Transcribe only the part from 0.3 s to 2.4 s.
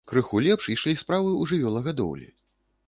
лепш ішлі справы ў жывёлагадоўлі.